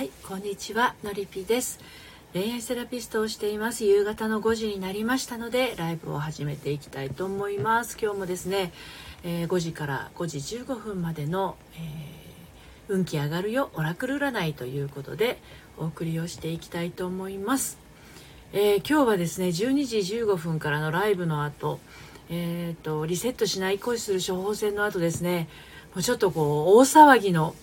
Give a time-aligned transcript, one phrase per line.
[0.00, 1.78] はいこんにちはのりぴです。
[2.32, 3.84] 恋愛セラピストをしています。
[3.84, 7.98] 夕方の5時になりましたのでライブを始めていきたいと思います。
[8.00, 8.72] 今日もですね、
[9.24, 15.38] えー、5時から5時15分までの、えー、運気上がるよオラクル占いということで
[15.76, 17.76] お送りをしていきたいと思います、
[18.54, 21.78] えー、今日はですね12時15分からのライブの後
[22.32, 25.48] えーと、リセットしない恋する処方箋の後ですね
[25.94, 27.56] もうちょっとこう大騒ぎの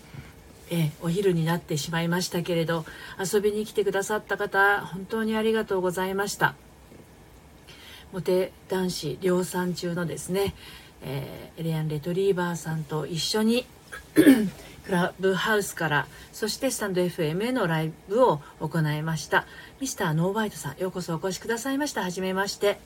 [0.69, 2.85] えお昼になってしまいましたけれど
[3.19, 6.55] 遊びに来てくださった方本当にありがとうございました。
[8.13, 10.55] モテ男子量産中のですね、
[11.01, 13.65] えー、エレアン・レトリーバーさんと一緒に
[14.85, 19.45] クラブハウスからそしてスタンド FM へのライブを行いました。
[19.81, 22.01] ミスターノーバイトさんようこそお越しくださいました。
[22.01, 22.79] はじめまして。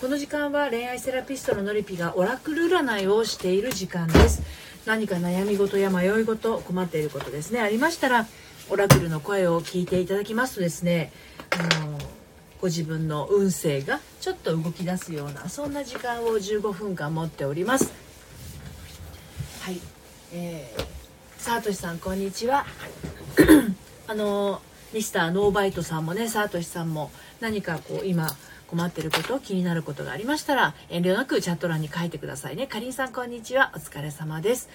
[0.00, 4.42] この時間は恋愛セラピストののりぴがオラクル占いをしている時間です。
[4.86, 7.60] 何か悩み事や迷い事困っていることですね。
[7.60, 8.26] ありましたら
[8.70, 11.12] オラクルの声を聞いていただきますとですね
[11.50, 11.98] あの
[12.62, 17.92] ご自分の運勢がちょっと動き出すようなそんな時間を15分間持っております。
[19.60, 19.78] はい、
[20.32, 20.84] えー、
[21.36, 22.64] サートシさんこんにちは。
[24.08, 24.62] あの
[24.94, 27.10] ミスターノーバイトさんもねサートシさんも
[27.40, 28.34] 何かこう今
[28.70, 32.68] 困ってること気になることがありましたら遠慮なくチャット欄に書いてくださいね。
[32.68, 33.72] かりんさんこんにちは。
[33.74, 34.68] お疲れ様です。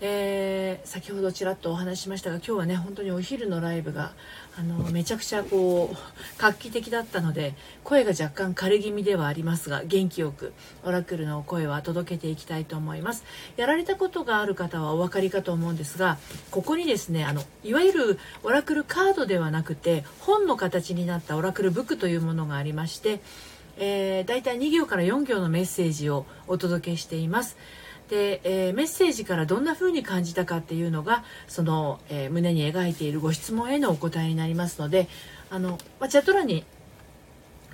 [0.00, 4.12] えー、先ほどちらっとお話しましたが今日はね本当にお昼のライブが
[4.58, 5.96] あのめちゃくちゃこう
[6.36, 10.52] 画期的だったので声が若干枯れ気味ではありますが元気よく
[10.84, 13.24] オラクルの声は届けていきたいと思います
[13.56, 16.18] やられたことがある方はお分かりかと思うんですが
[16.50, 23.20] ここにですねあのいわゆるオラクルカードではなくて本の形になったオラクルブックというものがありまして
[23.76, 27.56] えー、だいたい2行から4行のメッセージをお届けしています。
[28.08, 35.08] で、えー、メッセージからどんな風に感じたかっていうのがその、えー、胸に描いているご質問へのお答えになりますので
[35.50, 36.64] あの、まあ、チャット欄に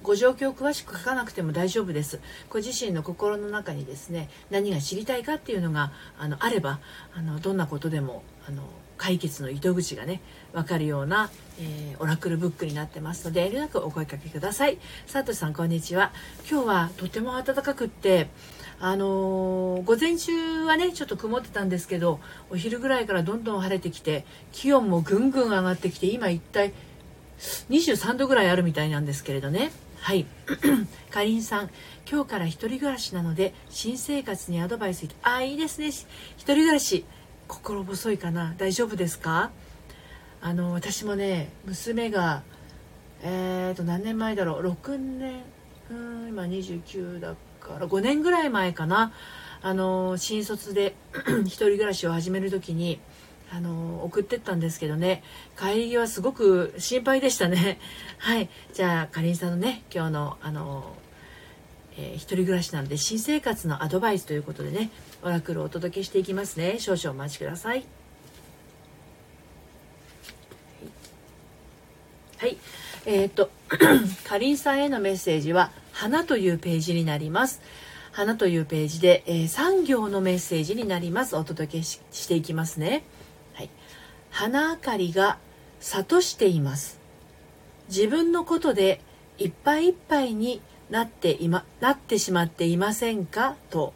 [0.03, 2.21] ご状況を詳しく書かなくても大丈夫です。
[2.49, 6.81] ご自身の心の中にですね何が知りたいかっていうのがあのあれば
[7.15, 8.63] あのどんなことでもあの
[8.97, 10.21] 解決の糸口がね
[10.53, 14.79] 分かるような、えー、オラクルブックになってますので遠慮なくお声かけください。
[15.11, 16.13] 佐藤さんこんにちは。
[16.51, 18.29] 今日はとても暖かくって
[18.83, 22.19] あのー、午前中はねちょっと曇ってたんですけど
[22.49, 26.73] お昼ぐらいからどんどん晴れてきて気温もぐんぐん上がってきて今一体
[27.69, 29.71] 23度ぐらいあるみたいなんですけれどね。
[29.99, 30.25] はい。
[31.11, 31.71] かりんさん
[32.11, 35.89] 今日から一人暮らしなので新生活にアドバイスあいいですね。
[35.89, 36.05] 一
[36.39, 37.05] 人暮らし
[37.49, 38.55] 心細いかな。
[38.57, 39.51] 大丈夫ですか？
[40.41, 42.43] あの私もね娘が
[43.23, 44.71] えー、と何年前だろう。
[44.71, 45.43] 6年
[45.91, 49.13] うん今29だから5年ぐらい前かな。
[49.63, 50.95] あの新卒で
[51.45, 52.99] 一人暮らしを始める時に
[53.53, 55.23] あの送ってったんですけどね。
[55.59, 57.79] 帰り際すごく心配でしたね。
[58.19, 58.49] はい。
[58.73, 60.97] じゃあかりんさんのね今日のあの、
[61.97, 64.91] えー、一人暮らしなので新生活のアドバイスということでね
[65.23, 66.79] オラクルをお届けしていきますね。
[66.79, 67.85] 少々お待ちください。
[72.39, 72.57] はい、
[73.05, 73.51] えっ、と
[74.25, 77.61] かりんさんへのメッセージは花というページになります。
[78.13, 81.37] 花というページで、えー、3行のメッセージになります。
[81.37, 83.05] お届けしていきますね。
[83.55, 83.71] はい。
[84.31, 85.39] 花明かりが
[85.81, 86.99] 諭しています。
[87.89, 89.01] 自分のことで
[89.39, 93.57] いっぱいいっぱいになって今なってしまっていませんか？
[93.71, 93.95] と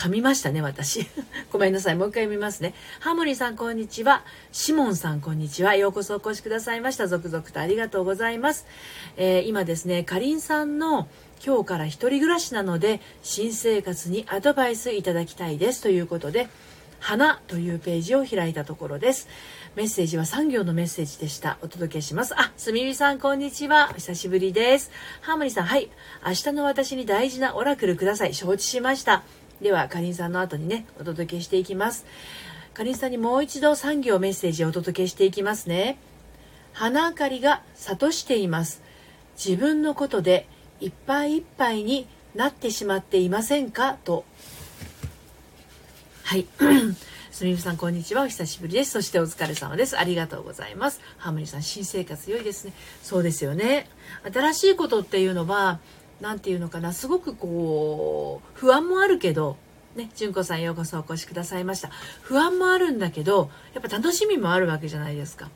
[0.00, 1.06] 噛みましたね、私。
[1.52, 1.94] ごめんなさい。
[1.94, 2.72] もう一回読みますね。
[3.00, 4.24] ハモニーさん、こんにちは。
[4.50, 5.76] シモンさん、こんにちは。
[5.76, 7.06] ようこそお越しくださいました。
[7.06, 8.64] 続々とありがとうございます。
[9.18, 11.06] えー、今ですね、かりんさんの
[11.44, 15.82] 今日から一人暮らしなので、新生活にアドバイスいただきたいです。
[15.82, 16.48] ということで、
[16.98, 19.28] 花というページを開いたところです。
[19.74, 21.58] メッセージは3行のメッセージでした。
[21.62, 22.34] お届けします。
[22.38, 23.88] あ、すみみさん、こんにちは。
[23.90, 24.90] お久しぶりです。
[25.22, 25.90] ハーモニーさん、はい。
[26.26, 28.34] 明日の私に大事なオラクルください。
[28.34, 29.22] 承知しました。
[29.60, 32.06] ではかりんさんの後にねお届けしていきます
[32.72, 35.98] かりんさんにもう一度3行メッセージをお届けしていきますね
[36.72, 38.82] 花明かりが諭しています
[39.36, 40.46] 自分のことで
[40.80, 43.98] いっぱいいっぱいになってしまっていませんか？
[44.02, 44.24] と。
[46.24, 46.46] はい。
[47.30, 48.22] すみみさんこんにちは。
[48.22, 48.92] お久しぶりです。
[48.92, 49.98] そしてお疲れ様です。
[49.98, 51.02] ありがとうございます。
[51.18, 52.72] ハーモニーさん新生活良いですね。
[53.02, 53.88] そうですよね。
[54.32, 55.80] 新しいことっていうのは
[56.22, 56.94] 何て言うのかな。
[56.94, 59.58] すごくこう不安もあるけど
[59.96, 61.90] ね純子さんようこそお越しくださいました。
[62.22, 65.50] 不安もあるんだけどやっぱ楽しみもあるわけじゃないですか。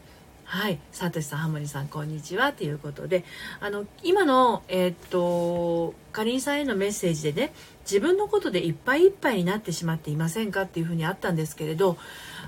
[0.55, 2.53] はい、サトシさん、ハモリさん、こんにちは。
[2.53, 3.25] ということで、
[3.59, 11.99] あの、今の、えー、っと、かりんさんへのメッセージでね、自分のことでいっぱいいっぱいになってしまっていませんかっていうふうにあったんですけれど、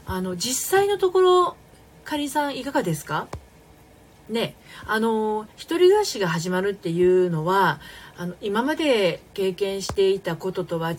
[0.07, 1.57] あの、実際のところ、
[2.05, 3.27] かりんさんいかがですか？
[4.29, 4.55] ね、
[4.87, 7.81] あの一人暮らしが始まるっていうのは
[8.17, 10.97] あの今まで経験していたこととは違う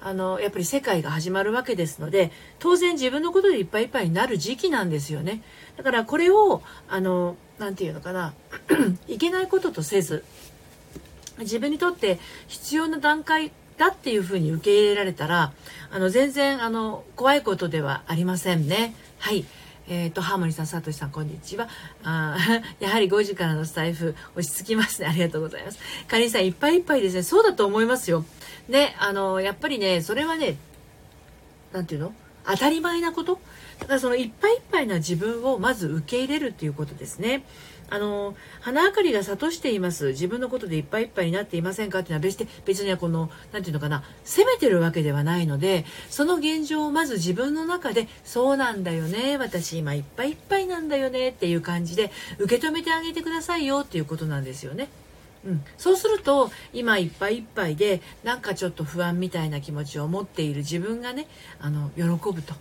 [0.00, 5.42] あのやっぱり世界が始まるわけですので当然自分のことでいっぱいいっぱいになる時期なんですよね
[5.76, 8.32] だからこれをあの何て言うのかな
[9.08, 10.24] いけないこととせず
[11.40, 15.52] 自分にとって必要な段階だっていうふうに受け入れられたら
[15.90, 18.94] あの全然あの怖いことではありませんね。
[19.18, 19.44] はい
[19.90, 21.66] えっ、ー、と、ハーモニーさん、サトシさん、こんにちは。
[22.04, 22.36] あ
[22.78, 25.08] やはり5時からのスタイフ、落ち着きますね。
[25.08, 25.78] ありがとうございます。
[26.06, 27.22] かりんさん、いっぱいいっぱいですね。
[27.22, 28.24] そうだと思いますよ。
[28.68, 30.56] で、あの、やっぱりね、それはね、
[31.72, 32.12] なんていうの？
[32.46, 33.38] 当たり前なこと？
[33.78, 37.44] だからそのいっぱいいっぱいな自分をまず受け入れるっていうことですね。
[37.90, 44.02] あの花明かりが諭しています自分のことでいっぱいいっぱいになっていませんかっていうのは別で別にはこの何て言うのかな？
[44.24, 54.88] 責めてるわけではないのでその現状をまず自分の中でそうなんだよね私今いっぱいいっぱいなんだよねっていう感じで受け止めてあげてくださいよっていうことなんですよね。
[55.46, 61.28] うん、そうすると今いっぱいいっぱいでなんかちょっと不安みたいな気持ちを持っている自分がね
[61.60, 62.02] あの喜
[62.32, 62.54] ぶと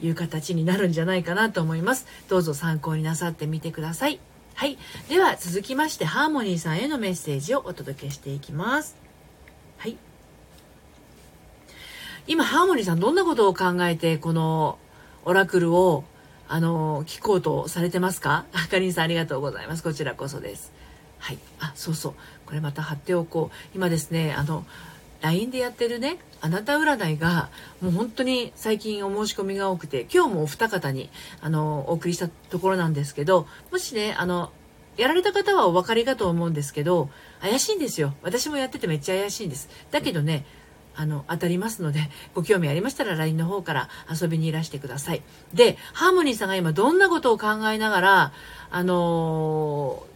[0.00, 2.06] いう形になるんじゃないかなと思います。
[2.28, 4.18] どうぞ参考になさってみてください。
[4.54, 4.78] はい。
[5.08, 8.96] では続きましてハーモニーさんへのメッセージをお届けしていきます。
[9.76, 9.96] はい。
[12.26, 14.78] 今ハーモニーさんどんなことを考えてこの
[15.26, 16.04] オラクルを
[16.48, 18.46] あの聞こうとされてますか？
[18.52, 19.82] あかりんさんありがとうございます。
[19.82, 20.72] こちらこそです。
[21.26, 21.38] はい。
[21.58, 22.14] あ、そうそう。
[22.46, 23.56] これまた貼っておこう。
[23.74, 24.64] 今ですね、あの、
[25.22, 27.48] LINE でやってるね、あなた占いが、
[27.80, 34.52] もう本当に最近お申し込みが多くて、今日もお二方に、あの、お送りしたところなんですけど、もしね、あの、
[34.96, 38.14] やられた方はお分かりかと思うんですけど、怪しいんですよ。
[38.22, 39.68] 私もやっててめっちゃ怪しいんです。
[39.90, 40.46] だけどね、
[40.94, 45.22] あの、当たりますので、ご興味ありましたら LINE の方から遊びにいらしてください。
[45.52, 48.32] で、ハーモニーさんが今どんなことを考えながら、
[48.70, 50.15] あのー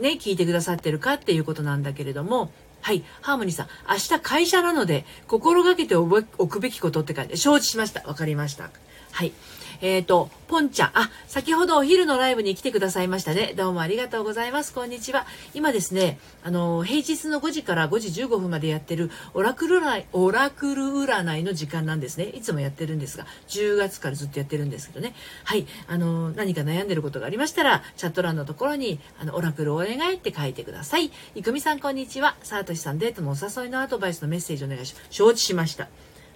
[0.00, 3.04] ね、聞いてくださってるかっていうことなんだけれども、はい。
[3.20, 8.02] ハーモニーさん、明日会社なので、心がけておくべきことって書いて、承知しました。
[8.08, 8.70] わかりました。
[9.12, 9.32] はい。
[9.82, 10.90] えっ、ー、と、ポンちゃん。
[10.94, 13.52] あ、先ほどお昼のライブに来てくださいましたね。
[13.56, 14.72] どうもありがとうございます。
[14.72, 15.26] こんにちは。
[15.54, 22.26] 今ですね、あの、平日の5時から5時15分までやってるオラクル占い、オラクル占いの時間なんですね。
[22.26, 25.16] いつもやってるんですが、10月からずっとやってるんですけどね。
[25.42, 25.66] はい。
[25.88, 31.10] あの、何か悩んでることがありましたら、チャット欄のところに、あの、オラクルお願いって書いてください。
[31.34, 32.36] いくみさん、こんにちは。
[32.44, 35.06] さあとしさん、デートのお誘いのアドバイスのメッセージお願いします。
[35.10, 35.88] 承知しました。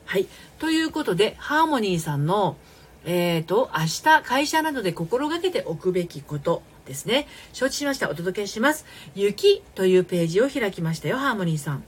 [0.05, 0.27] はい。
[0.59, 2.57] ということで、ハーモニーさんの、
[3.07, 7.29] えっ、ー、と、明日会社などで心がけておくべきことですね。
[7.53, 8.11] 承知しました。
[8.11, 8.85] お届けします。
[9.15, 11.85] 雪というページを開きましたよ、ハーモニーさん。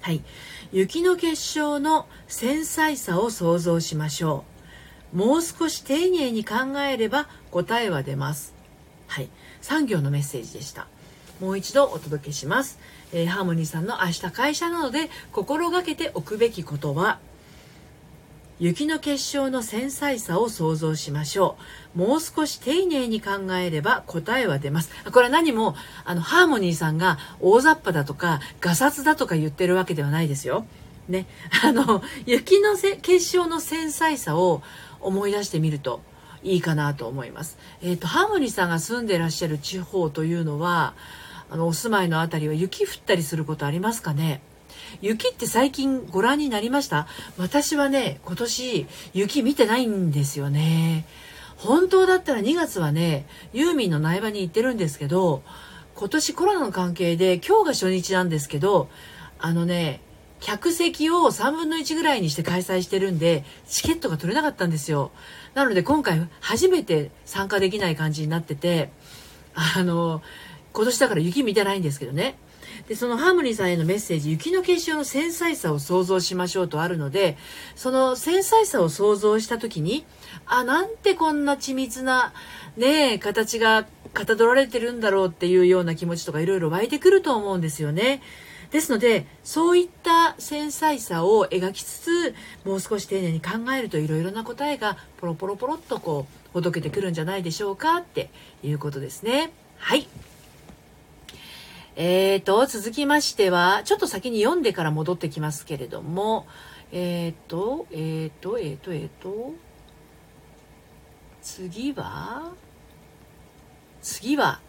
[0.00, 0.22] はい。
[0.72, 4.44] 雪の結晶の繊細さを想像しましょ
[5.12, 5.16] う。
[5.16, 8.54] もう少し丁寧に考えれば答えは出ます。
[9.08, 9.28] はい。
[9.60, 10.86] 産業のメッセージでした。
[11.40, 12.78] もう一度お届けします。
[13.12, 17.18] えー、ハーモニーさんの明日会社などで心がけておくべきことは、
[18.60, 21.56] 雪の結晶の繊細さを想像しましょ
[21.94, 21.98] う。
[21.98, 24.90] もう少し丁寧に考えれば答えは出ます。
[25.12, 30.66] これは何も、あの、ハーモニーさんが大雑把だとか、ガサツだとか言ってるわけではないですよ。
[31.08, 31.26] ね。
[31.62, 34.62] あの、雪の結晶の繊細さを
[35.00, 36.02] 思い出してみると
[36.42, 37.58] いいかなと思います。
[37.80, 40.94] えっ、ー、と、ハーモニーさんが住んでらっしゃる地方というのは、
[41.50, 44.42] あの、お住まいのあたりは雪降ったりすることありますかね？
[45.00, 47.06] 雪って最近ご覧になりました？
[47.36, 51.06] 私はね、今年雪見てないんですよね。
[51.56, 55.42] 本当だったら2月はね、ユーミンの苗場に行ってるんですけど、
[55.96, 58.88] 今年コロナの関係で今日が初日なんですけど、
[59.40, 60.00] あのね、
[60.40, 65.10] 客席を3分の1ぐらいにして開催してるんで、チケットが取れなかったんですよ。
[65.54, 68.92] なので今回初めて参加できない感じになってて、
[69.54, 70.22] あの、
[70.72, 72.38] 今年だから雪見てないんですけどね。
[72.86, 77.36] で、そのハーモニーさんへのメッセージ、雪の結晶の繊細さを想像しましょうとあるので、
[77.74, 80.04] その繊細さを想像した時に、
[80.46, 82.32] あ、なんてこんな緻密な、
[82.76, 88.22] ね形がかたどられてるんだろうっていうような気持ちとかいろいろ湧いてくると思うんですよね。
[88.70, 98.30] ですので、そういった繊細さを描きつつ、もう少し丁寧に考えるといろいろな答えがポロポロポロっとこう、ほどけてくるんじゃないでしょうかって
[98.62, 99.52] いうことですね。
[99.78, 100.06] はい。
[102.00, 106.46] えーと、続きましては、ちょっと先に読んでから戻ってきますけれども、
[106.92, 109.52] えーと、えーと、えーと、えーと、
[111.42, 112.52] 次は、
[114.00, 114.60] 次は、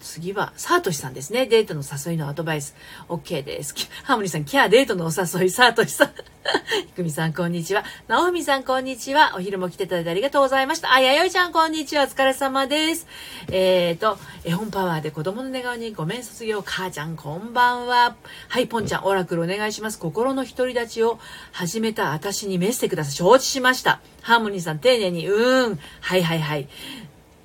[0.00, 1.44] 次は、サートシさんですね。
[1.44, 2.74] デートの誘いのアドバイス。
[3.10, 3.74] OK です。
[4.04, 6.31] ハーモニーさん、キャーデートのお誘い、サートシさん。
[6.86, 7.84] ひくみさん、こんにちは。
[8.08, 9.34] なおみさん、こんにちは。
[9.36, 10.92] お昼も来ていただいてありがとうございました。
[10.92, 12.04] あ、やよいちゃん、こんにちは。
[12.04, 13.06] お疲れ様です。
[13.50, 16.62] えーと、絵本パワーで子供の寝顔にごめん卒業。
[16.62, 18.16] 母ちゃん、こんばんは。
[18.48, 19.98] はい、ポンちゃん、オラクルお願いします。
[19.98, 21.18] 心の独り立ちを
[21.52, 23.12] 始めた私にメッセください。
[23.12, 24.00] 承知しました。
[24.22, 25.78] ハーモニーさん、丁寧に、うーん。
[26.00, 26.68] はいはいはい。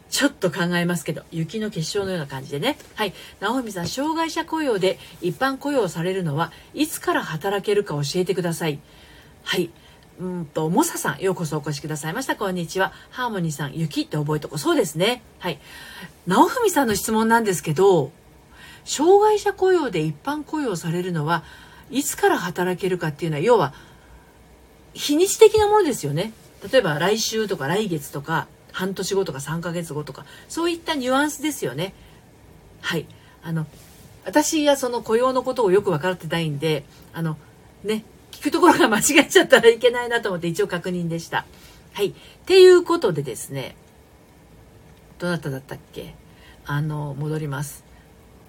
[0.10, 2.78] ちょっと考えますけど、雪の結晶のような感じでね。
[2.96, 3.14] はい。
[3.40, 8.80] 直美さん、障害者雇用で一般雇用されるのはいつから働けるか教えてください。
[9.48, 9.70] はい。
[10.20, 12.36] うんと、モサさん、ようこそお越しくださいました。
[12.36, 12.92] こんにちは。
[13.12, 14.58] ハーモニーさん、雪って覚えとこ。
[14.58, 15.24] そうですね。
[15.40, 15.60] はい。
[16.28, 18.12] 直文さんの質問なんですけど、
[18.84, 21.44] 障害者雇用で一般雇用されるのは
[21.92, 23.74] いつから働けるかっていうのは、要は、
[24.94, 26.34] 日にち的なものですよね。
[26.70, 31.96] 例えば来週とか来月とか、半年後とか3ヶ月後とかそういったニュアンスですよね
[32.82, 33.08] はい
[33.42, 33.66] あの
[34.24, 37.38] 私はその雇用のことをよく分かってないんであの
[37.84, 38.04] ね
[38.38, 41.46] 聞くところが間違えちゃったらいけないなと思って一応確認でした。
[41.94, 42.10] はい。
[42.10, 42.14] っ
[42.46, 43.76] ていうことでですね
[45.18, 46.14] どなただったっけ？
[46.68, 47.84] あの戻ります。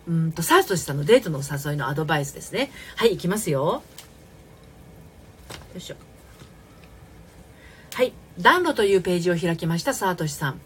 [0.06, 2.70] うんとサートシさんのデートの誘いのアドバイスですね。
[2.96, 3.64] はい行きますよ。
[3.64, 3.82] よ
[5.76, 5.96] いしょ。
[7.94, 8.12] はい。
[8.38, 10.60] 暖炉というページを開きましたサートシさん。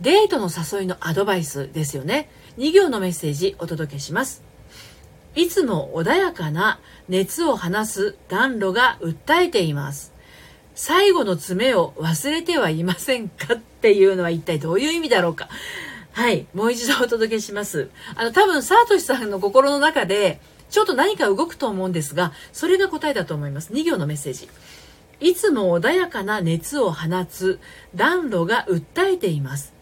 [0.00, 2.30] デートの誘いのアドバイスですよね。
[2.58, 4.45] 2行のメッセージお届けします。
[5.36, 10.14] いつも穏やかな熱を放す暖炉が訴えています。
[10.74, 15.50] 最後の爪を忘れてはいませんかっていうのは一体どういう意味だろうか。
[16.12, 16.46] はい。
[16.54, 17.90] もう一度お届けします。
[18.14, 20.40] あの、多分、サートシさんの心の中で、
[20.70, 23.74] ちょっと何か動くと思うんですが、それが答えだと思います。
[23.74, 24.48] 2行のメッセージ。
[25.20, 27.60] いつも穏やかな熱を放つ
[27.94, 29.75] 暖炉が訴えています。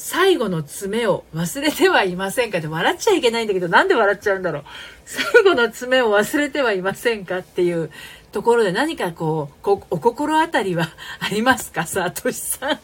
[0.00, 4.64] 最後の爪を忘れてはいませんかって笑っちゃいけないんだけど、なんで笑っちゃうんだろう。
[5.04, 7.90] 最後の爪を忘れてはいませんかっていう
[8.30, 10.88] ところで何かこう、こお心当たりは
[11.18, 11.84] ありますか？
[11.84, 12.78] さとしさん。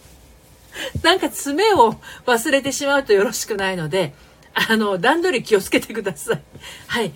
[1.05, 1.95] なんか爪を
[2.27, 4.13] 忘れてしまうとよろしくないので、
[4.53, 6.43] あの、段取り気をつけてください。
[6.89, 7.13] はい。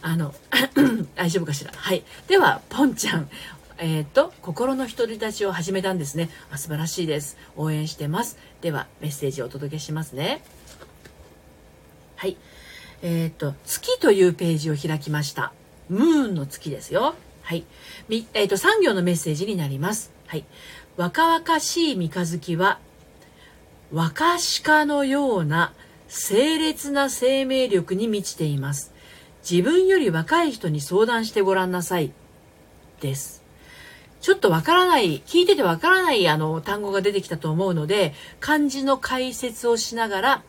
[0.00, 0.32] あの、
[1.16, 1.72] 大丈夫かしら？
[1.74, 2.04] はい。
[2.28, 3.28] では、ポンちゃん、
[3.78, 6.30] えっ、ー、と、心の独り立ちを始めたんですね。
[6.52, 7.36] あ素晴らしいです。
[7.56, 8.38] 応援してます。
[8.60, 10.42] では、メッセージをお届けしますね。
[12.16, 12.36] はい。
[13.02, 15.52] えっ、と、月というページを開きました。
[15.88, 17.14] ムーンの月ですよ。
[17.42, 17.64] はい。
[18.08, 20.12] みえっ、と、産業のメッセージになります。
[20.26, 20.44] はい。
[20.96, 22.78] 若々しい三日月は、
[23.92, 25.72] 若鹿のような
[26.08, 28.92] 清烈な生命力に満ちています。
[29.48, 32.12] 自分より若い人に相談してごらんなさい。
[33.00, 33.39] です。
[34.20, 40.42] ちょっとわからない、聞いててわからないあの単語が出てきたと思うので、漢字の解説をしながら、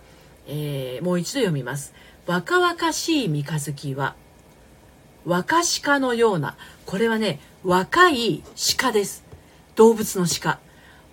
[0.48, 1.94] えー、もう一度読みます。
[2.28, 4.16] 若々しい三日月は、
[5.25, 8.44] 若鹿のような、これはね、若い
[8.78, 9.24] 鹿です。
[9.75, 10.60] 動物の鹿。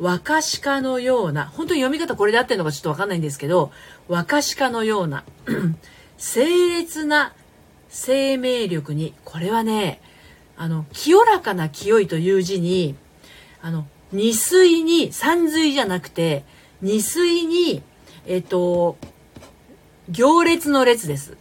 [0.00, 3.70] 若鹿のような、本当に読み方これで合ってるのかちょっとわかんないんですけど、
[4.08, 5.24] 若鹿のような、
[6.18, 7.34] 清烈な
[7.88, 10.00] 生命力に、これはね、
[10.58, 12.96] あの、清らかな清いという字に、
[13.62, 16.44] あの、二水に、三水じゃなくて、
[16.82, 17.80] 二水に、
[18.26, 18.96] えっと、
[20.08, 21.36] 行列の列です。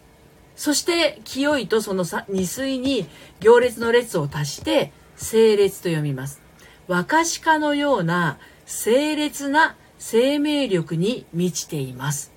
[0.55, 3.07] そして、清いとその二水に
[3.39, 6.39] 行列の列を足して、整列と読みます。
[6.87, 12.36] 若鹿のような清烈な生命力に満ちています。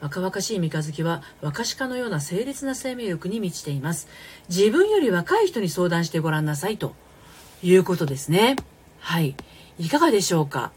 [0.00, 4.08] 若々しい三日月は若鹿のような清烈な生命力に満ちています。
[4.48, 6.94] 自分より若い人に相談してごらんなさいと
[7.62, 8.56] いうことですね。
[9.00, 9.34] はい。
[9.78, 10.72] いかがでしょうか？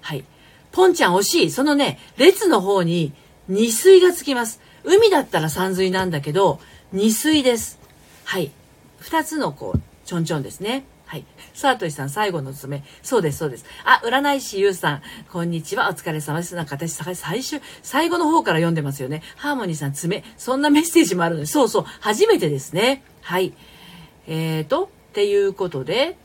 [0.00, 0.24] はい。
[0.72, 1.50] ポンちゃん惜しい。
[1.50, 3.12] そのね、列の方に
[3.48, 4.60] 二水がつきます。
[4.84, 6.60] 海だったら三水なんだけど、
[6.92, 7.78] 二水です。
[8.24, 8.50] はい。
[8.98, 10.84] 二つのこう、ちょんちょんですね。
[11.54, 11.58] はい。
[11.58, 12.82] サートシさん、最後の爪。
[13.02, 13.64] そうです、そうです。
[13.84, 15.88] あ、占い師ゆうさん、こんにちは。
[15.88, 16.54] お疲れ様です。
[16.54, 19.22] なんか私、最終、最後の方から読んでますよね。
[19.36, 20.24] ハーモニーさん、爪。
[20.36, 23.02] そんなメッセージもあるので、そうそう、初めてですね。
[23.22, 23.52] はい。
[24.26, 26.16] えーと、っていうことで、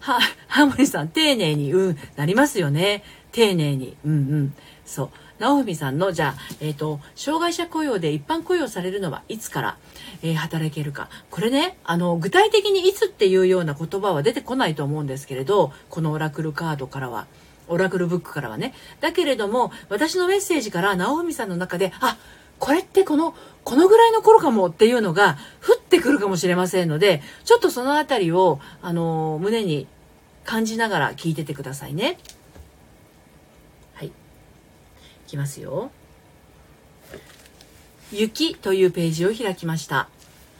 [0.00, 3.02] は、ハーモニーさん、丁寧に、うん、なりますよね。
[3.32, 3.96] 丁寧に。
[4.04, 4.54] うんうん。
[4.84, 5.10] そう。
[5.38, 9.76] 直文さんの、じゃあ、えっ、ー、と、障害者雇用で一般雇用されるのはいつから、
[10.24, 11.10] えー、働けるか。
[11.30, 17.26] これね、あの、具体的にいつっていうような言葉は出てこないと思うんですけれど、このオラクルカードからは。
[17.68, 18.74] オラクルブックからはね。
[19.00, 22.16] だけれども、私のメッセージから直文さんの中で、あ、
[22.58, 29.86] これってこの、このぐらいの頃かもっていうのが降ってくるかもしれませんので、ちょっとそのあたりを、あの、胸に
[30.44, 32.18] 感じながら聞いててくださいね。
[33.94, 34.06] はい。
[34.08, 34.12] い
[35.26, 35.90] きますよ。
[38.12, 40.08] 雪というページを開きました。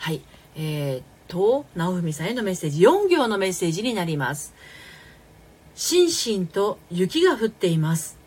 [0.05, 0.21] はい。
[0.55, 4.53] えー、と、直文さんへのメッセージ、4行のメッセージになります。
[5.75, 8.19] 心身と雪が降っています。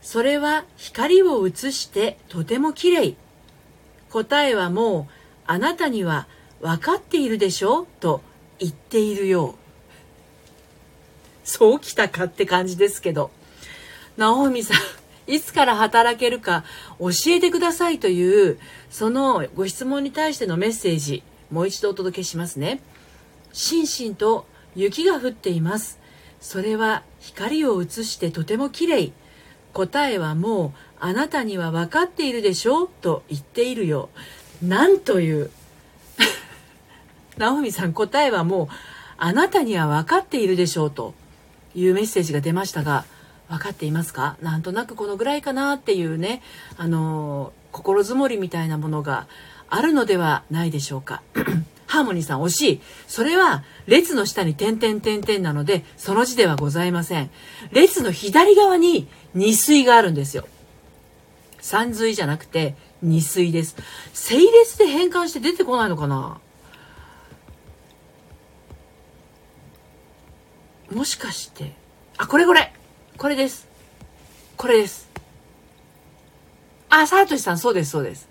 [0.00, 3.14] それは光を映してとても綺麗。
[4.08, 5.12] 答えはもう
[5.46, 6.28] あなたには
[6.62, 7.82] 分かっているでしょ？
[7.82, 8.22] うと
[8.58, 9.54] 言っているよう。
[11.44, 13.30] そうきたかって感じですけど。
[14.16, 14.78] 直美さん、
[15.28, 16.64] いつから働けるか
[16.98, 18.58] 教えてくださいという、
[18.90, 22.80] そのご質問に対してのメッセージ、もう一度お届けしますね。
[23.52, 25.98] 心身と雪が降っています。
[26.40, 29.12] それは光を映してとても綺麗。
[29.74, 32.84] 答えはもうあなたには分かっているでしょ？
[32.84, 34.08] うと言っているよ。
[34.62, 35.50] なんという。
[37.36, 38.68] 直美さん答えはもう
[39.18, 41.14] あなたには分かっているでしょうと
[41.74, 43.04] いうメッセージが出ましたが、
[43.48, 44.36] 分かっていますか？
[44.42, 46.42] なんとなくこのぐらいかなっていうね、
[46.76, 49.26] あの心づもりみたいなものが
[49.70, 51.22] あるのではないでしょうか。
[51.86, 52.80] ハーモニーさん惜しい。
[53.06, 57.30] それは列の下に点々点々なので、その字ではございません。
[57.72, 60.46] 列の左側に二水があるんですよ。
[61.60, 63.76] 三髄じゃなくて二水です。
[64.12, 66.38] 整列で変換して出てこないのかな？
[70.92, 71.72] もしかして、
[72.18, 72.72] あ、これこれ
[73.18, 73.66] これです。
[74.56, 75.10] これです。
[76.88, 78.28] あ、サートシさん、そうです、そうです。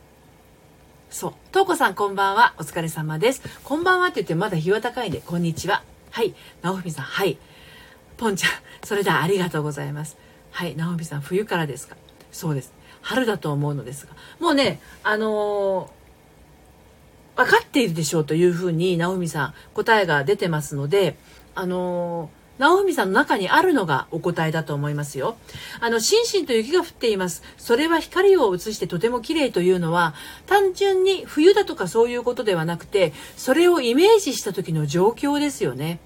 [1.10, 1.34] そう。
[1.52, 2.54] とうこさん、こんばんは。
[2.58, 3.42] お疲れ様です。
[3.66, 5.84] こんばんはって言ってまだ日は高いんで、こんにちは。
[6.12, 6.34] はい。
[6.62, 7.38] なおみさん、はい。
[8.16, 8.52] ぽんちゃん、
[8.86, 10.16] それではありがとうございます。
[10.52, 10.78] はい。
[10.78, 11.98] なおみさん、冬からですか？
[12.32, 12.72] そうです。
[13.02, 14.14] 春だと思うのですが。
[14.40, 21.18] もうね、あのー、分かっているでしょうというふうに、なおみさん、答えが出てますので、
[21.56, 25.38] あのー直文さんの中にあるのがお答えだと思いますよ。
[25.80, 27.44] あの、心身と雪が降っています。
[27.58, 30.16] それは光を映してとても綺麗というのは、
[30.48, 36.00] 単純に冬だとかそういうことではなくて、それをイメージした時の状況ですよね。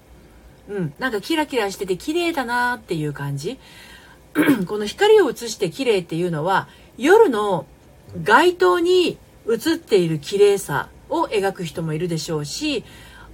[0.68, 0.94] うん。
[0.98, 3.58] なんかキラキラしてて綺麗だなっていう感じ。
[4.66, 6.68] この光を映して綺麗っていうのは、
[6.98, 7.66] 夜の
[8.22, 12.84] 街灯に映っている綺麗さを描く人もいるでしょうし、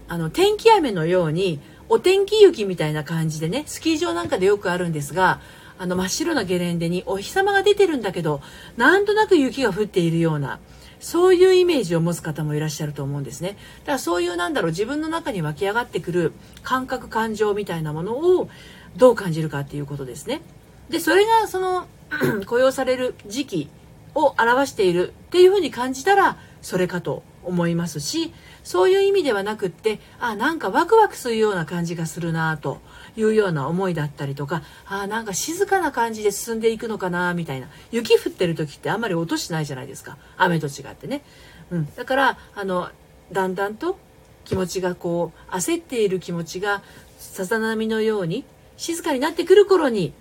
[0.09, 5.41] あの、天気雨のようにお天気雪みたいな感じでね、スキー場なんかでよくあるんですが、
[5.79, 8.43] あの真っ白なゲレンデにお日様が出てるんだけど、
[8.77, 10.59] なんとなく雪が降っているような、
[11.01, 13.57] そういうイメージを持つ方もいらっしゃると思うんですね。
[13.81, 18.51] だからそういうなんだろう、自分の中に湧き上がってくる感覚、感情みたいなものを
[18.97, 20.43] どう感じるかっていうことですね。
[20.91, 21.87] で、それがその
[22.47, 23.69] 雇用される時期
[24.15, 28.33] を表しているっていうふうに感じたら、それかと思いますし、
[28.69, 32.83] そういう意味ではなくってあなんかワクワクするような感じがするなと
[33.17, 37.69] いうような思いだったりとかあなんか静かな感じで進んでいくのかなみたいな。
[37.93, 40.19] 雪降ってる時ってあんまり音しないじゃないですか。
[40.37, 41.23] 雨と違ってね、
[41.71, 42.91] うん、だからあの
[43.33, 43.97] だんだんと
[44.45, 46.83] 気持ちがこう焦っている気持ちが
[47.19, 48.45] さざ波のように
[48.77, 50.13] 静かになってくる頃に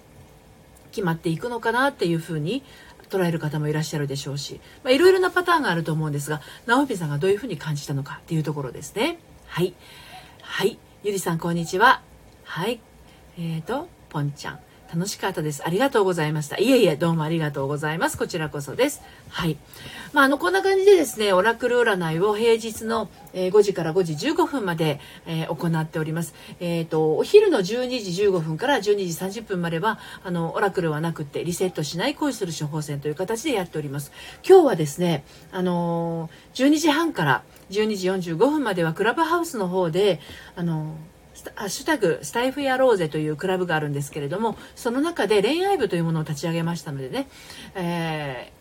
[0.92, 2.64] 決まっていくのかなっていうふうに
[3.10, 9.20] 捉える方もいらっしゃるでしょうし、まあ、いろいろなパターンがあると思うんですが、直美さんがどういうふうに感じたのかっていうところですね。
[9.48, 9.74] はい。
[10.42, 10.78] はい。
[11.04, 12.02] ゆりさん、こんにちは。
[12.44, 12.80] はい。
[13.38, 14.60] えっ、ー、と、ぽんちゃん。
[14.94, 15.64] 楽しかったです。
[15.66, 16.58] ありがとうございました。
[16.58, 18.18] いえいえ、どうもありがとうございます。
[18.18, 19.02] こちらこそです。
[19.30, 19.58] はい。
[20.14, 26.34] まあ、あの、こんな感じでですね、オラクル占いを平日の、えー、5時から5時15分まで、えー、行っております。
[26.62, 34.12] えっ、ー、と、お昼の12時15分から12時30分までは、あの、オラクルはなくて、リセットしない恋する処方箋という形でやっております。
[34.48, 40.20] 今日はですね、あの12時半から12時45分まではクラブハウスの方で、
[40.56, 40.96] あの
[41.56, 47.28] ハッシュタグスタイフやろうぜというクラブがあるんですけれどもその中で恋愛部というものを立ち上げましたのでね、
[47.76, 48.58] えー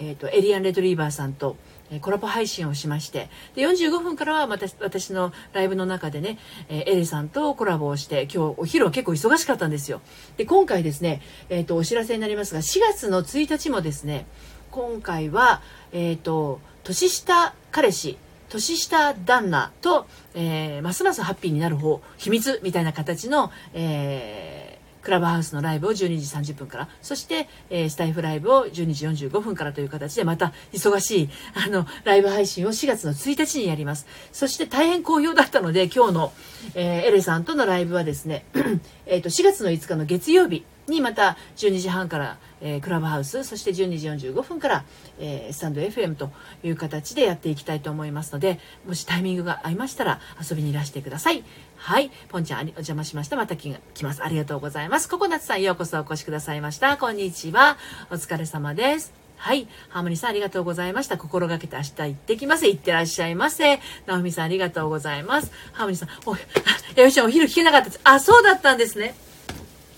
[0.00, 1.56] えーと、エリアン・レトリーバーさんと
[2.00, 10.00] コラボ配信をしましてで45分からはまた私のライブの中でね、えー、エレさんとコラボをして今日お昼は結構忙しかったんですよ。
[10.36, 11.20] で今回ですね、
[11.50, 14.26] えーと、お知らせになりますが4月の1日もですね
[14.70, 18.18] 今回は、えーと年下彼氏
[18.54, 31.28] 年下旦那と、えー、ますますハッピーになる方、秘密みたいな形の、えー、クラブハウスのライブを12時30分から、そして、えー、スタイフライブを12時45分からという形で、また忙しい、
[31.66, 34.06] あの、ライブ配信を4月の1日にやります。
[34.30, 36.32] そして大変好評だったので、今日の、
[36.76, 38.46] えー、エレさんとのライブはですね、
[39.06, 44.84] えっと、4月の5日の月曜日にまた12時半から、えー、クラブハウスそして12時45分から、
[45.18, 46.30] えー、スタンド FM と
[46.62, 51.44] いう形でやっていきたいと思いますのでもしタイミングが合いましたら遊びにいらしてください
[51.76, 57.76] はいポンちゃんお邪魔しましたまた来ますありがとうございますココナツさんようこそお越しくださいましたこんにちは
[58.10, 59.68] お疲れ様ですはい。
[59.90, 61.18] ハーモニーさんありがとうございました。
[61.18, 62.66] 心がけて明日行ってきます。
[62.66, 63.78] 行ってらっしゃいませ。
[64.06, 65.52] ナオミさんありがとうございます。
[65.72, 66.34] ハーモニーさん、お、
[66.96, 68.00] やよしちゃんお昼聞けなかったです。
[68.04, 69.14] あ、そうだったんですね。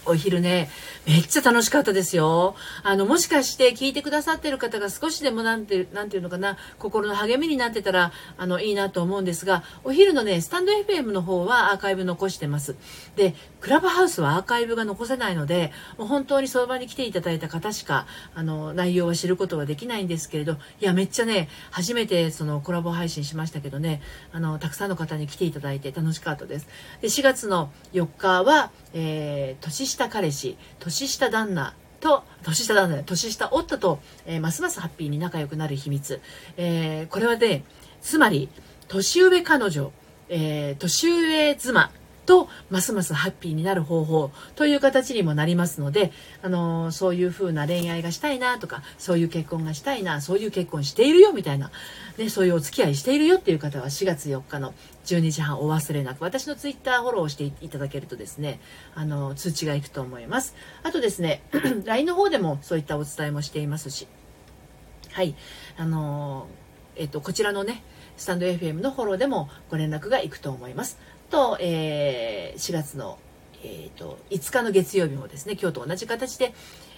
[0.06, 0.70] お昼ね、
[1.06, 2.54] めっちゃ楽しかったですよ。
[2.82, 12.76] あの、もしかして聞いてくださってる方が少しでもなんて、なんていうのかな、心の励みになってたら、あの、いいなと思うんですが、お昼のね、スタンド FM の方はアーカイブ残してます。
[13.16, 26.68] で、クラブハウスはアーカイブが残せないので、もう本当にその場に来ていただいた方しか、あの、内容は知ることはできないんですけれど、いや、めっちゃね、初めてそのコラボ配信しましたけどね、あの、たくさんの方に来ていただいて楽しかったです。
[27.00, 36.20] で、4月の4日は、えー、年下彼氏、年下旦那、と年下旦那年下夫と、えー、ますますハッピーに仲良くなる秘密、
[36.56, 37.64] えー、これはね
[38.00, 38.48] つまり
[38.88, 39.92] 年上彼女、
[40.28, 41.90] えー、年上妻。
[42.26, 46.12] とますますハッピーになる方法という形にもなりますので、
[46.42, 51.70] あのー、そういう風な恋愛がしたいなとかそういう結婚がしたいなそういう結婚しているよみたいな、
[52.18, 54.74] ね、そういうお付き合いしているよっていう方は4月4日の
[55.06, 58.60] 12時半お忘れなく私のツイッターフォローしていただけるとですね
[58.94, 60.54] あの通知がいくと思います。
[60.82, 61.42] あとですね
[61.86, 64.08] LINE の方でもそういったお伝えもしていますし
[65.12, 65.34] はい
[65.76, 66.48] あの
[66.96, 67.82] えっとこちらのね
[68.16, 70.98] スタンド FM のフォローでもご連絡がいくと思います。
[71.30, 73.18] と、えー、4月の、
[73.62, 76.54] えーと、5日の月曜日もですね今日と同じ形で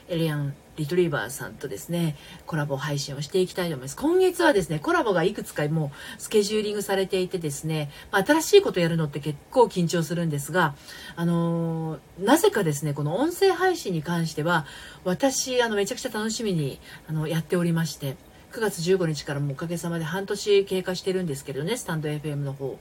[0.09, 3.97] エリアン・リトリーバーさんとですねコラボ配信をしていきたいと思います。
[3.97, 10.75] 今月はですねコラボがいくつかもうスケジューリングされていてですね、まあ、新しいことやるのって結構緊張するんですが
[11.17, 14.67] あのー、なぜかですねこの音声配信に関しては
[15.05, 18.17] 私あのめちゃくちゃ楽しみにあのやっておりまして
[18.53, 22.79] 9月15日からもおかげさまで半年経過してるんですけどねスタンド FM の方。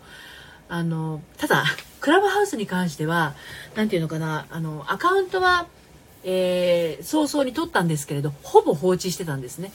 [0.69, 1.63] あのただ
[1.99, 3.35] クラブハウスに関しては
[3.75, 5.67] 何て言うのかなあのアカウントは、
[6.23, 9.71] えー、早々に取ったんですけれどほぼ放置してたんですね。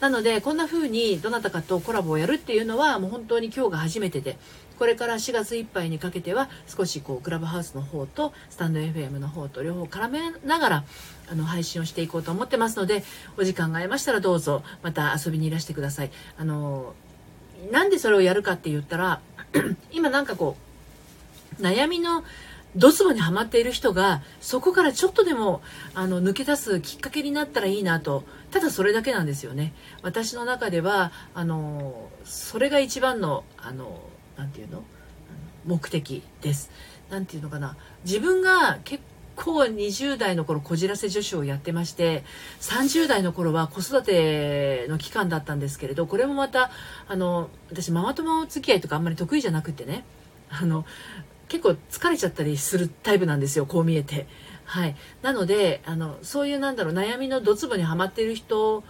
[0.00, 4.36] なのでこんな風にどなたかとコラボをやるっていうのはもう本当に今日が初めてで
[4.78, 10.84] これから4月いっぱいにかけては少しこうクラブハウスの方とスタンド FM の方と両方絡めながら
[11.28, 13.02] あの配信をしていこうと思ってますので
[13.36, 16.10] お時間がありましたらどうぞまた遊びにいらしてください。
[16.36, 16.94] あの
[17.72, 19.20] なんでそれをやるかって言ったら
[19.92, 20.56] 今なんかこ
[21.58, 22.24] う悩みの
[22.76, 25.62] ドツボにはまっている人がそこからちょっとでも
[25.94, 28.24] あの抜け出すきっかけになったらいいなと。
[28.50, 29.74] ただそれだけなんですよね。
[30.02, 34.00] 私の中ではあのそれが一番のあの
[34.36, 34.84] なて言うの？
[35.66, 36.70] 目的です。
[37.10, 37.76] 何て言うのかな。
[38.04, 42.24] 自分が結構20代の頃こじらせ女子をやってまして
[42.60, 46.70] 30代の頃は子育ての期間だったんですけれどこれもまた
[47.06, 50.04] あの私ママ友付き合いとかあんまり得意じゃなくてね
[50.50, 50.84] あの
[51.48, 54.26] 結構疲れちゃったりするタイプなんですよこう見えて。
[54.64, 58.84] はい、なのであのそういうなんだろう悩みのドツボにはまっている人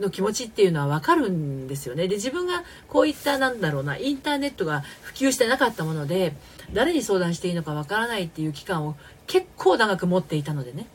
[0.00, 2.08] の気持ちっていうのは分かるんですよね。
[2.08, 6.34] で自分がこういったなんだろうなインターネットが普及してなかったもので
[6.72, 8.96] 誰に相談していいのか分からないっていう期間を
[9.30, 10.86] 結構長く持っていたのでね。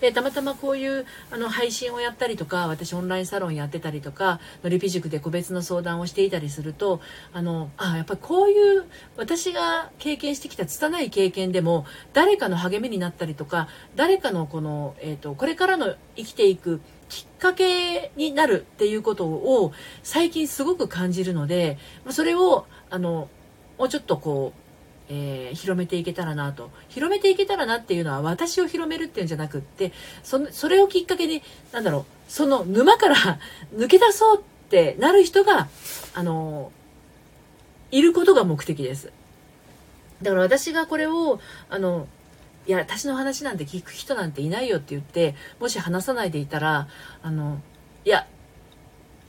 [0.00, 7.00] でたまたまこういうあの配信をやったりとか私オンラインサロンやってたりとかのりぴ塾で個別の相談をしていたりすると
[7.32, 8.84] あのあやっぱりこういう
[9.16, 21.78] 私が経験してきた拙い経験でも誰かの励みになったりとか誰かのこの、えーと、とこれからの生きていくきっかけになるっていうことを最近すごく感じるので
[22.10, 23.28] それをあの
[23.78, 24.63] もうちょっとこう
[25.08, 33.16] えー、広めていけたらなと広めていけたらなっていうのは私を広めるっていうんじゃなくってそそれをきっかけになんだろうその沼から
[33.76, 35.68] 抜け出そうってなる人が
[36.14, 36.72] あの
[37.90, 39.12] いることが目的です
[40.22, 41.38] だから私がこれを
[41.68, 42.08] あの
[42.66, 46.88] いや私の話なんて聞く人なんていないよって言ってもし話さないでいたら
[47.22, 47.60] あの
[48.06, 48.26] いや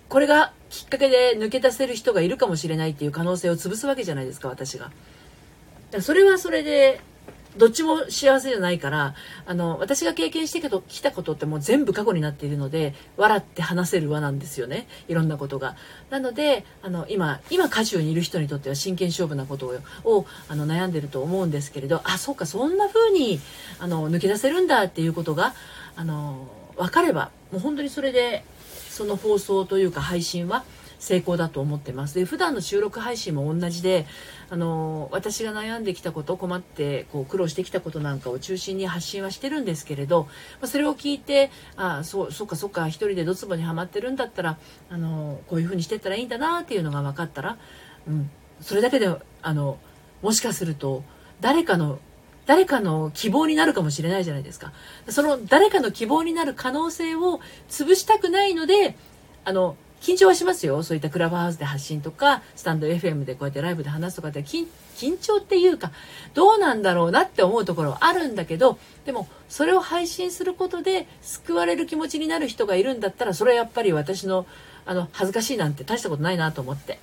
[0.07, 4.91] これがきっかけで抜け出せる人がいるかもしれないっていう可能性を潰すわけじゃないですか私が。
[6.01, 7.01] それはそれで
[7.57, 15.75] どっちも幸せじゃないからあの私が経験してきたことってもう全部過去になっているので笑って話せる輪なんですよねいろんなことが。
[16.09, 19.67] なのであの今今渦中にいる人にとっては真剣勝負なこと
[20.03, 23.39] ををあの悩んでると思うんですけれどあそうかそんな風に
[23.79, 25.53] あに抜け出せるんだっていうことが
[25.95, 28.43] あの分かればもう本当にそれで
[28.89, 30.63] その放送というか配信は
[31.05, 34.07] 成功だと思ってますで普段の収録配信も同じで
[34.49, 40.27] あの私が悩んできたこと困ってこう苦労してきたことなんかを中心に発信はしてるんですけれど、
[40.61, 44.57] まそれを聞いてあそうそっかそっか一人でドツボにはまってるんだったら
[44.89, 47.57] あのこういうふうにしてったらいいんだなっていうのが分かったら、
[48.07, 48.29] うん、
[48.61, 49.07] それだけで
[49.43, 49.77] あの
[50.23, 51.03] もしかすると
[51.39, 51.99] 誰かの
[52.47, 54.73] 誰かの希望になるかもしれないじゃないですか。
[55.09, 57.39] その誰かの希望になる可能性を
[57.69, 58.95] 潰したくないので、
[59.43, 60.83] あの緊張はしますよ。
[60.83, 64.67] そういったクラブハウスで発信とかスタンド FM でこうやってライブで話すとかって緊
[65.17, 65.91] 張っていうか
[66.35, 74.45] どうなんだろうなって思うところはあるんだけどでもそれを配信することで救われる気持ちになる人がいるんだったらそれはやっぱり私の
[74.85, 76.99] あの恥ずかしいなんて大したことないなと思って。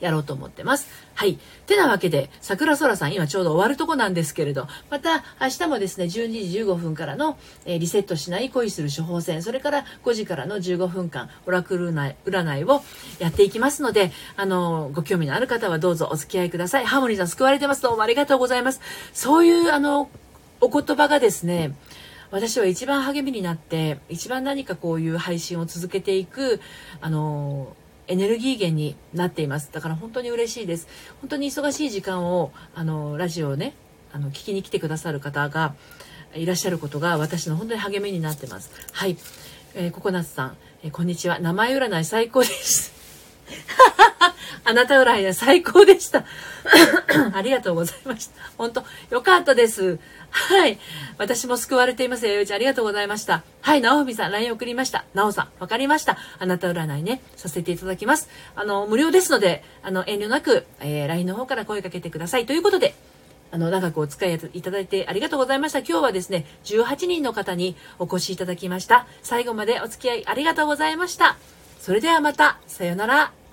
[0.00, 0.88] やろうと思ってます。
[1.14, 1.38] はい。
[1.66, 12.82] てなわけで、桜空さん、今ちょうど終わるとこなんですけれど、また明日もですね、12時15分からの、えー、リセットしない恋する処方箋、それから5時からの15分間、オラクル占いを
[13.18, 16.86] やっていきますので、あの、ご興味のある方はどうぞお付き合いください。
[16.86, 17.82] ハーモニーさん救われてます。
[17.82, 18.80] どうもありがとうございます。
[19.12, 20.10] そういう、あの、
[20.60, 21.74] お言葉がですね、
[22.30, 26.60] 私は一番励みになって一番何かこういう配信を続けていく
[27.00, 27.76] あの
[28.06, 29.70] エネルギー源になっています。
[29.72, 30.88] だから本当に嬉しいです。
[31.20, 33.74] 本当に忙しい時間をあのラジオをね
[34.12, 35.74] あの聞きに来てくださる方が
[36.34, 38.70] いらっしゃることが私の本当に励みになってます。
[38.92, 39.16] はい、
[39.74, 41.38] えー、ココナッツさん、えー、こんにちは。
[41.38, 42.93] 名前占い最高です。
[44.64, 46.24] あなた占いは最高でした
[47.34, 49.98] ありがとうございました本当よかったです
[50.34, 50.78] はい。
[51.16, 52.26] 私も救われています。
[52.26, 53.44] よいちゃん、ありがとうございました。
[53.60, 55.04] はい、なおみさん、LINE 送りました。
[55.14, 56.18] なおさん、わかりました。
[56.40, 58.28] あなた占いね、させていただきます。
[58.56, 62.46] あの、無料ですので、あの、遠慮なく、えー、LINE の方から声かけてください。
[62.46, 62.96] ということで、
[63.52, 65.78] あの、長くお使いいただいてありがとうございました。
[65.78, 69.06] 今日はですね、18人の方にお越しいただきました。
[69.22, 71.36] 最後までお付き合いありがとうございました。
[71.84, 73.43] それではまた、さようなら。